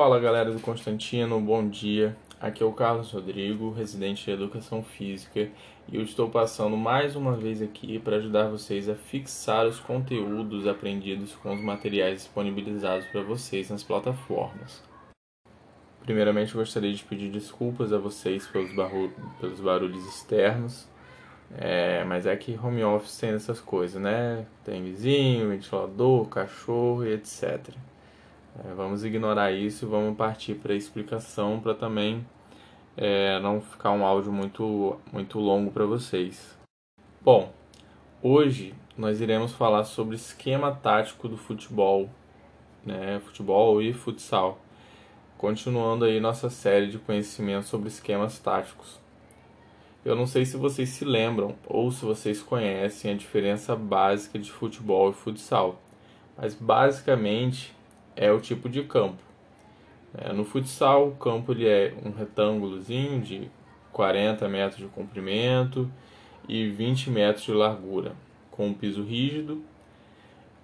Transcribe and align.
Fala 0.00 0.18
galera 0.18 0.50
do 0.50 0.60
Constantino, 0.60 1.38
bom 1.38 1.68
dia. 1.68 2.16
Aqui 2.40 2.62
é 2.62 2.66
o 2.66 2.72
Carlos 2.72 3.12
Rodrigo, 3.12 3.70
residente 3.70 4.24
de 4.24 4.30
Educação 4.30 4.82
Física, 4.82 5.50
e 5.92 5.96
eu 5.96 6.00
estou 6.02 6.30
passando 6.30 6.74
mais 6.74 7.14
uma 7.14 7.36
vez 7.36 7.60
aqui 7.60 7.98
para 7.98 8.16
ajudar 8.16 8.48
vocês 8.48 8.88
a 8.88 8.94
fixar 8.94 9.66
os 9.66 9.78
conteúdos 9.78 10.66
aprendidos 10.66 11.34
com 11.34 11.54
os 11.54 11.60
materiais 11.60 12.22
disponibilizados 12.22 13.04
para 13.08 13.20
vocês 13.20 13.68
nas 13.68 13.82
plataformas. 13.82 14.82
Primeiramente, 16.02 16.54
gostaria 16.54 16.94
de 16.94 17.04
pedir 17.04 17.28
desculpas 17.28 17.92
a 17.92 17.98
vocês 17.98 18.46
pelos, 18.46 18.74
barulhos, 18.74 19.12
pelos 19.38 19.60
barulhos 19.60 20.02
externos, 20.06 20.88
é, 21.54 22.04
mas 22.04 22.24
é 22.24 22.34
que 22.38 22.58
home 22.58 22.82
office 22.82 23.18
tem 23.18 23.32
essas 23.32 23.60
coisas, 23.60 24.00
né? 24.00 24.46
Tem 24.64 24.82
vizinho, 24.82 25.50
ventilador, 25.50 26.26
cachorro 26.26 27.04
e 27.04 27.12
etc. 27.12 27.68
É, 28.58 28.74
vamos 28.74 29.04
ignorar 29.04 29.52
isso 29.52 29.84
e 29.84 29.88
vamos 29.88 30.16
partir 30.16 30.56
para 30.56 30.72
a 30.72 30.76
explicação 30.76 31.60
para 31.60 31.74
também 31.74 32.26
é, 32.96 33.38
não 33.40 33.60
ficar 33.60 33.92
um 33.92 34.04
áudio 34.04 34.32
muito, 34.32 34.98
muito 35.12 35.38
longo 35.38 35.70
para 35.70 35.86
vocês. 35.86 36.58
Bom, 37.22 37.52
hoje 38.20 38.74
nós 38.98 39.20
iremos 39.20 39.52
falar 39.52 39.84
sobre 39.84 40.16
esquema 40.16 40.72
tático 40.72 41.28
do 41.28 41.36
futebol, 41.36 42.10
né, 42.84 43.20
futebol 43.24 43.80
e 43.80 43.92
futsal, 43.92 44.58
continuando 45.38 46.04
aí 46.04 46.18
nossa 46.18 46.50
série 46.50 46.88
de 46.88 46.98
conhecimentos 46.98 47.68
sobre 47.68 47.88
esquemas 47.88 48.38
táticos. 48.38 48.98
Eu 50.04 50.16
não 50.16 50.26
sei 50.26 50.44
se 50.44 50.56
vocês 50.56 50.88
se 50.88 51.04
lembram 51.04 51.54
ou 51.66 51.90
se 51.92 52.04
vocês 52.04 52.42
conhecem 52.42 53.12
a 53.12 53.16
diferença 53.16 53.76
básica 53.76 54.38
de 54.38 54.50
futebol 54.50 55.10
e 55.10 55.14
futsal, 55.14 55.80
mas 56.36 56.54
basicamente 56.54 57.74
é 58.20 58.30
o 58.30 58.38
tipo 58.38 58.68
de 58.68 58.82
campo. 58.82 59.22
É, 60.16 60.30
no 60.30 60.44
futsal, 60.44 61.08
o 61.08 61.12
campo 61.12 61.52
ele 61.52 61.66
é 61.66 61.94
um 62.04 62.10
retângulozinho 62.10 63.22
de 63.22 63.50
40 63.92 64.46
metros 64.46 64.78
de 64.78 64.86
comprimento 64.88 65.90
e 66.46 66.68
20 66.68 67.08
metros 67.10 67.46
de 67.46 67.52
largura, 67.52 68.12
com 68.50 68.66
um 68.66 68.74
piso 68.74 69.02
rígido. 69.02 69.64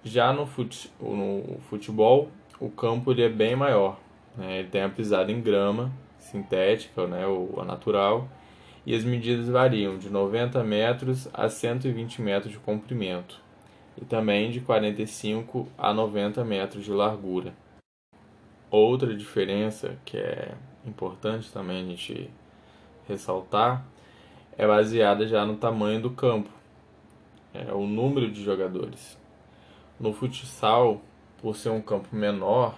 Já 0.03 0.31
no, 0.31 0.45
fute, 0.45 0.91
no 1.01 1.57
futebol, 1.67 2.29
o 2.59 2.69
campo 2.69 3.11
ele 3.11 3.23
é 3.23 3.29
bem 3.29 3.55
maior. 3.55 3.99
Né? 4.37 4.59
Ele 4.59 4.67
tem 4.67 4.83
a 4.83 4.89
pisada 4.89 5.31
em 5.31 5.41
grama 5.41 5.91
sintética, 6.19 7.07
né? 7.07 7.25
ou 7.25 7.59
a 7.59 7.65
natural, 7.65 8.29
e 8.85 8.93
as 8.93 9.03
medidas 9.03 9.49
variam 9.49 9.97
de 9.97 10.11
90 10.11 10.63
metros 10.63 11.27
a 11.33 11.49
120 11.49 12.21
metros 12.21 12.51
de 12.51 12.59
comprimento 12.59 13.46
e 14.01 14.05
também 14.05 14.51
de 14.51 14.61
45 14.61 15.67
a 15.77 15.93
90 15.93 16.43
metros 16.45 16.85
de 16.85 16.91
largura. 16.91 17.53
Outra 18.69 19.15
diferença 19.15 19.97
que 20.05 20.17
é 20.17 20.53
importante 20.85 21.51
também 21.51 21.81
a 21.81 21.85
gente 21.85 22.29
ressaltar 23.07 23.85
é 24.57 24.67
baseada 24.67 25.27
já 25.27 25.45
no 25.45 25.55
tamanho 25.55 26.01
do 26.01 26.09
campo, 26.09 26.49
é 27.53 27.71
o 27.73 27.85
número 27.85 28.29
de 28.29 28.43
jogadores. 28.43 29.17
No 29.99 30.13
futsal, 30.13 31.01
por 31.41 31.55
ser 31.55 31.69
um 31.69 31.81
campo 31.81 32.15
menor, 32.15 32.77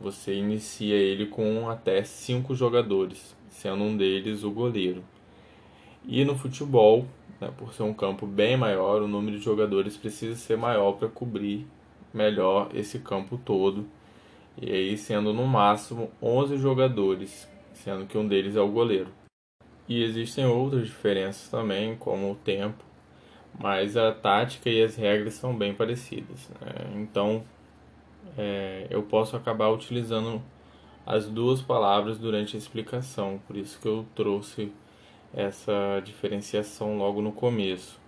você 0.00 0.34
inicia 0.34 0.94
ele 0.94 1.26
com 1.26 1.68
até 1.68 2.02
5 2.02 2.54
jogadores, 2.54 3.36
sendo 3.48 3.84
um 3.84 3.96
deles 3.96 4.44
o 4.44 4.50
goleiro. 4.50 5.02
E 6.06 6.24
no 6.24 6.36
futebol, 6.36 7.06
né, 7.40 7.50
por 7.56 7.74
ser 7.74 7.82
um 7.82 7.92
campo 7.92 8.26
bem 8.26 8.56
maior, 8.56 9.02
o 9.02 9.08
número 9.08 9.38
de 9.38 9.44
jogadores 9.44 9.96
precisa 9.96 10.36
ser 10.36 10.56
maior 10.56 10.92
para 10.92 11.08
cobrir 11.08 11.66
melhor 12.14 12.70
esse 12.74 12.98
campo 13.00 13.38
todo. 13.44 13.86
E 14.60 14.70
aí 14.70 14.96
sendo 14.96 15.34
no 15.34 15.46
máximo 15.46 16.10
11 16.22 16.56
jogadores, 16.58 17.48
sendo 17.74 18.06
que 18.06 18.16
um 18.16 18.26
deles 18.26 18.56
é 18.56 18.60
o 18.60 18.68
goleiro. 18.68 19.08
E 19.88 20.02
existem 20.02 20.46
outras 20.46 20.86
diferenças 20.86 21.48
também, 21.48 21.96
como 21.96 22.32
o 22.32 22.34
tempo, 22.34 22.82
mas 23.58 23.96
a 23.96 24.12
tática 24.12 24.70
e 24.70 24.82
as 24.82 24.96
regras 24.96 25.34
são 25.34 25.54
bem 25.54 25.74
parecidas. 25.74 26.48
Né? 26.60 27.02
Então 27.02 27.44
é, 28.36 28.86
eu 28.90 29.02
posso 29.02 29.36
acabar 29.36 29.68
utilizando 29.68 30.42
as 31.04 31.28
duas 31.28 31.62
palavras 31.62 32.18
durante 32.18 32.56
a 32.56 32.58
explicação, 32.58 33.40
por 33.46 33.56
isso 33.56 33.78
que 33.80 33.86
eu 33.86 34.04
trouxe 34.14 34.72
essa 35.34 36.00
diferenciação 36.04 36.96
logo 36.98 37.20
no 37.20 37.32
começo. 37.32 38.00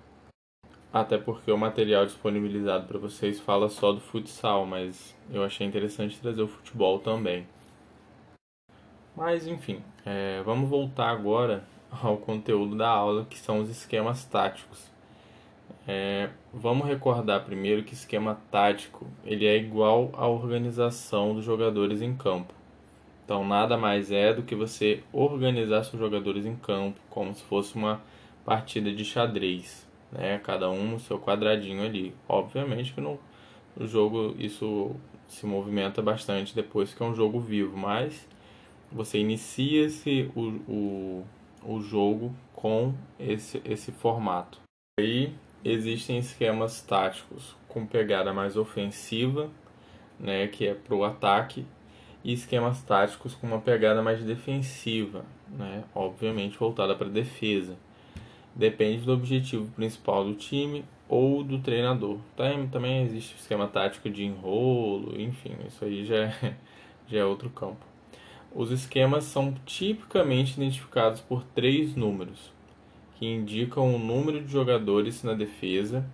Até 0.93 1.19
porque 1.19 1.53
o 1.53 1.59
material 1.59 2.07
disponibilizado 2.07 2.87
para 2.87 2.99
vocês 2.99 3.39
fala 3.39 3.69
só 3.69 3.93
do 3.93 4.01
futsal, 4.01 4.65
mas 4.65 5.15
eu 5.31 5.45
achei 5.45 5.67
interessante 5.67 6.21
trazer 6.21 6.43
o 6.43 6.49
futebol 6.49 6.99
também. 6.99 7.47
Mas 9.15 9.47
enfim, 9.47 9.83
é, 10.07 10.41
vamos 10.45 10.71
voltar 10.71 11.11
agora 11.11 11.65
ao 12.03 12.17
conteúdo 12.17 12.77
da 12.77 12.89
aula, 12.89 13.27
que 13.27 13.39
são 13.39 13.61
os 13.61 13.69
esquemas 13.69 14.25
táticos. 14.25 14.91
É, 15.87 16.31
vamos 16.53 16.87
recordar 16.87 17.45
primeiro 17.45 17.83
que 17.83 17.95
esquema 17.95 18.39
tático 18.51 19.07
ele 19.25 19.47
é 19.47 19.57
igual 19.57 20.11
à 20.15 20.27
organização 20.27 21.35
dos 21.35 21.45
jogadores 21.45 22.01
em 22.01 22.15
campo. 22.15 22.58
Então, 23.29 23.45
nada 23.47 23.77
mais 23.77 24.11
é 24.11 24.33
do 24.33 24.43
que 24.43 24.55
você 24.55 25.03
organizar 25.13 25.85
seus 25.85 26.01
jogadores 26.01 26.47
em 26.47 26.57
campo, 26.57 26.99
como 27.11 27.35
se 27.35 27.43
fosse 27.43 27.77
uma 27.77 28.01
partida 28.43 28.91
de 28.91 29.05
xadrez, 29.05 29.87
né? 30.11 30.39
Cada 30.43 30.71
um 30.71 30.93
no 30.93 30.99
seu 30.99 31.19
quadradinho 31.19 31.85
ali. 31.85 32.15
Obviamente 32.27 32.95
que 32.95 33.03
no, 33.03 33.21
no 33.77 33.87
jogo 33.87 34.35
isso 34.39 34.97
se 35.27 35.45
movimenta 35.45 36.01
bastante 36.01 36.55
depois 36.55 36.95
que 36.95 37.03
é 37.03 37.07
um 37.07 37.15
jogo 37.15 37.39
vivo, 37.39 37.77
mas 37.77 38.27
você 38.91 39.19
inicia-se 39.19 40.31
o, 40.35 40.41
o, 40.67 41.25
o 41.63 41.83
jogo 41.83 42.35
com 42.55 42.95
esse, 43.21 43.61
esse 43.63 43.93
formato. 43.93 44.59
Aí 44.99 45.35
existem 45.63 46.17
esquemas 46.17 46.81
táticos 46.81 47.55
com 47.69 47.85
pegada 47.85 48.33
mais 48.33 48.57
ofensiva, 48.57 49.51
né, 50.19 50.47
que 50.47 50.67
é 50.67 50.73
para 50.73 50.95
o 50.95 51.05
ataque, 51.05 51.67
e 52.29 52.35
esquemas 52.35 52.83
táticos 52.83 53.35
com 53.35 53.47
uma 53.47 53.59
pegada 53.59 54.03
mais 54.03 54.23
defensiva, 54.23 55.25
né? 55.49 55.83
obviamente 55.95 56.59
voltada 56.59 56.95
para 56.95 57.09
defesa. 57.09 57.75
Depende 58.55 59.07
do 59.07 59.15
objetivo 59.15 59.67
principal 59.71 60.27
do 60.27 60.35
time 60.35 60.85
ou 61.09 61.43
do 61.43 61.59
treinador. 61.59 62.19
Também 62.71 63.03
existe 63.03 63.35
esquema 63.37 63.67
tático 63.67 64.11
de 64.11 64.25
enrolo, 64.25 65.19
enfim, 65.19 65.57
isso 65.67 65.83
aí 65.83 66.05
já 66.05 66.17
é, 66.17 66.57
já 67.09 67.21
é 67.21 67.25
outro 67.25 67.49
campo. 67.49 67.87
Os 68.55 68.71
esquemas 68.71 69.25
são 69.25 69.55
tipicamente 69.65 70.53
identificados 70.61 71.23
por 71.23 71.43
três 71.55 71.97
números, 71.97 72.53
que 73.15 73.25
indicam 73.25 73.95
o 73.95 73.99
número 73.99 74.43
de 74.43 74.53
jogadores 74.53 75.23
na 75.23 75.33
defesa, 75.33 76.05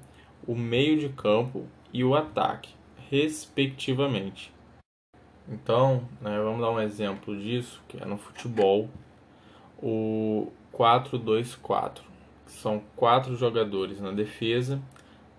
o 0.46 0.54
meio 0.54 0.96
de 0.96 1.08
campo 1.08 1.66
e 1.92 2.04
o 2.04 2.14
ataque, 2.14 2.70
respectivamente. 3.10 4.53
Então, 5.49 6.09
né, 6.21 6.38
vamos 6.38 6.60
dar 6.60 6.71
um 6.71 6.81
exemplo 6.81 7.37
disso, 7.37 7.82
que 7.87 8.03
é 8.03 8.06
no 8.06 8.16
futebol, 8.16 8.88
o 9.82 10.50
4-2-4. 10.72 12.00
São 12.47 12.82
quatro 12.97 13.37
jogadores 13.37 14.00
na 14.00 14.10
defesa, 14.10 14.81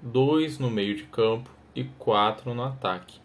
dois 0.01 0.59
no 0.59 0.69
meio 0.69 0.95
de 0.95 1.03
campo 1.03 1.49
e 1.75 1.83
quatro 1.83 2.53
no 2.53 2.63
ataque. 2.63 3.19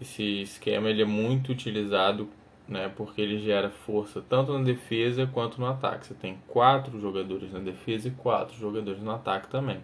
Esse 0.00 0.42
esquema 0.42 0.88
ele 0.88 1.02
é 1.02 1.06
muito 1.06 1.52
utilizado 1.52 2.28
né, 2.70 2.88
porque 2.96 3.20
ele 3.20 3.40
gera 3.40 3.68
força 3.68 4.22
tanto 4.26 4.56
na 4.56 4.62
defesa 4.62 5.26
quanto 5.26 5.60
no 5.60 5.66
ataque. 5.66 6.06
Você 6.06 6.14
tem 6.14 6.38
quatro 6.46 7.00
jogadores 7.00 7.52
na 7.52 7.58
defesa 7.58 8.06
e 8.06 8.12
quatro 8.12 8.56
jogadores 8.56 9.02
no 9.02 9.10
ataque 9.10 9.48
também. 9.48 9.80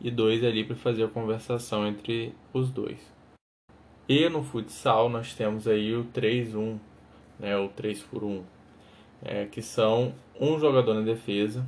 E 0.00 0.10
dois 0.10 0.44
ali 0.44 0.62
para 0.62 0.76
fazer 0.76 1.04
a 1.04 1.08
conversação 1.08 1.86
entre 1.86 2.34
os 2.52 2.70
dois. 2.70 3.15
E 4.08 4.28
no 4.28 4.42
futsal 4.42 5.08
nós 5.08 5.34
temos 5.34 5.66
aí 5.66 5.94
o 5.94 6.04
3-1, 6.04 6.78
né, 7.40 7.56
o 7.56 7.68
3 7.68 8.02
por 8.04 8.22
1, 8.22 8.42
é, 9.24 9.46
que 9.46 9.60
são 9.60 10.14
um 10.40 10.58
jogador 10.58 10.94
na 10.94 11.00
defesa, 11.00 11.66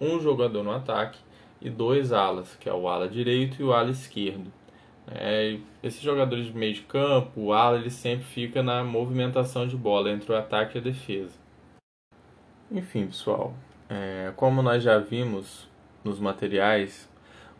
um 0.00 0.20
jogador 0.20 0.62
no 0.62 0.70
ataque 0.70 1.18
e 1.60 1.68
dois 1.68 2.12
alas, 2.12 2.56
que 2.56 2.68
é 2.68 2.72
o 2.72 2.88
ala 2.88 3.08
direito 3.08 3.60
e 3.60 3.64
o 3.64 3.72
ala 3.72 3.90
esquerdo. 3.90 4.52
É, 5.10 5.58
esses 5.82 6.00
jogadores 6.00 6.46
de 6.46 6.56
meio 6.56 6.74
de 6.74 6.82
campo, 6.82 7.40
o 7.40 7.52
ala, 7.52 7.78
ele 7.78 7.90
sempre 7.90 8.24
fica 8.24 8.62
na 8.62 8.84
movimentação 8.84 9.66
de 9.66 9.76
bola 9.76 10.10
entre 10.10 10.32
o 10.32 10.36
ataque 10.36 10.78
e 10.78 10.80
a 10.80 10.84
defesa. 10.84 11.34
Enfim, 12.70 13.06
pessoal, 13.06 13.54
é, 13.88 14.32
como 14.36 14.62
nós 14.62 14.82
já 14.82 14.98
vimos 14.98 15.68
nos 16.04 16.18
materiais, 16.18 17.08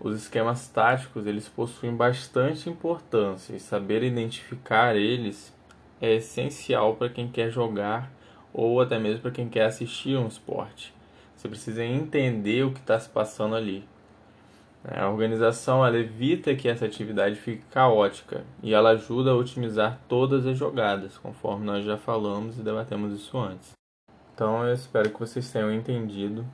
os 0.04 0.16
esquemas 0.16 0.66
táticos 0.66 1.26
eles 1.26 1.48
possuem 1.48 1.94
bastante 1.94 2.68
importância 2.68 3.54
e 3.54 3.60
saber 3.60 4.02
identificar 4.02 4.96
eles 4.96 5.54
é 6.00 6.16
essencial 6.16 6.96
para 6.96 7.08
quem 7.08 7.28
quer 7.28 7.50
jogar 7.50 8.10
ou 8.52 8.80
até 8.80 8.98
mesmo 8.98 9.22
para 9.22 9.30
quem 9.30 9.48
quer 9.48 9.66
assistir 9.66 10.18
um 10.18 10.26
esporte. 10.26 10.92
Você 11.36 11.48
precisa 11.48 11.84
entender 11.84 12.64
o 12.64 12.72
que 12.72 12.80
está 12.80 12.98
se 12.98 13.08
passando 13.08 13.54
ali. 13.54 13.84
A 14.84 15.08
organização 15.08 15.86
ela 15.86 15.96
evita 15.96 16.56
que 16.56 16.68
essa 16.68 16.84
atividade 16.84 17.36
fique 17.36 17.62
caótica 17.70 18.44
e 18.60 18.74
ela 18.74 18.90
ajuda 18.90 19.30
a 19.30 19.36
otimizar 19.36 20.00
todas 20.08 20.44
as 20.44 20.58
jogadas, 20.58 21.16
conforme 21.16 21.64
nós 21.64 21.84
já 21.84 21.96
falamos 21.96 22.58
e 22.58 22.62
debatemos 22.62 23.12
isso 23.14 23.38
antes. 23.38 23.70
Então 24.34 24.66
eu 24.66 24.74
espero 24.74 25.10
que 25.10 25.20
vocês 25.20 25.48
tenham 25.52 25.72
entendido, 25.72 26.44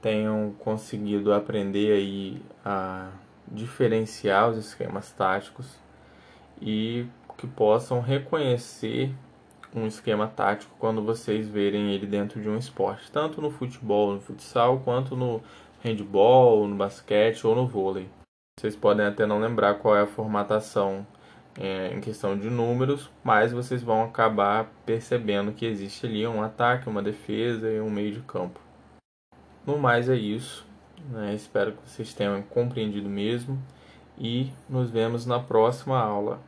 tenham 0.00 0.54
conseguido 0.58 1.32
aprender 1.32 1.92
aí 1.92 2.42
a 2.64 3.10
diferenciar 3.46 4.50
os 4.50 4.58
esquemas 4.58 5.10
táticos 5.12 5.78
e 6.60 7.06
que 7.36 7.46
possam 7.46 8.00
reconhecer 8.00 9.14
um 9.74 9.86
esquema 9.86 10.26
tático 10.26 10.74
quando 10.78 11.02
vocês 11.02 11.48
verem 11.48 11.92
ele 11.92 12.06
dentro 12.06 12.40
de 12.40 12.48
um 12.48 12.56
esporte, 12.56 13.10
tanto 13.10 13.40
no 13.40 13.50
futebol, 13.50 14.14
no 14.14 14.20
futsal, 14.20 14.80
quanto 14.80 15.16
no 15.16 15.42
handball, 15.82 16.66
no 16.66 16.76
basquete 16.76 17.46
ou 17.46 17.54
no 17.54 17.66
vôlei. 17.66 18.08
Vocês 18.58 18.74
podem 18.74 19.06
até 19.06 19.24
não 19.24 19.38
lembrar 19.38 19.74
qual 19.74 19.96
é 19.96 20.02
a 20.02 20.06
formatação 20.06 21.06
é, 21.56 21.92
em 21.94 22.00
questão 22.00 22.36
de 22.36 22.50
números, 22.50 23.10
mas 23.22 23.52
vocês 23.52 23.82
vão 23.82 24.02
acabar 24.02 24.70
percebendo 24.84 25.52
que 25.52 25.66
existe 25.66 26.06
ali 26.06 26.26
um 26.26 26.42
ataque, 26.42 26.88
uma 26.88 27.02
defesa 27.02 27.70
e 27.70 27.80
um 27.80 27.90
meio 27.90 28.12
de 28.12 28.20
campo. 28.20 28.67
No 29.68 29.76
mais 29.78 30.08
é 30.08 30.16
isso. 30.16 30.66
Né? 31.10 31.34
Espero 31.34 31.72
que 31.72 31.90
vocês 31.90 32.14
tenham 32.14 32.40
compreendido 32.40 33.06
mesmo 33.06 33.62
e 34.16 34.50
nos 34.66 34.90
vemos 34.90 35.26
na 35.26 35.38
próxima 35.38 35.98
aula. 36.00 36.40